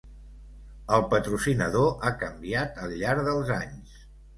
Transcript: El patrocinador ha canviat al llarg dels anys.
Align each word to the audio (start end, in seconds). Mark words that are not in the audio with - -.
El 0.97 1.03
patrocinador 1.11 1.95
ha 2.11 2.15
canviat 2.25 2.85
al 2.87 3.01
llarg 3.05 3.27
dels 3.33 3.59
anys. 3.63 4.07